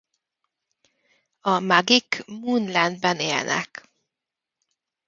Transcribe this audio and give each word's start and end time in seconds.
A 1.41 1.59
Magi-k 1.59 2.25
Moonland-ben 2.39 3.19
élnek. 3.19 3.89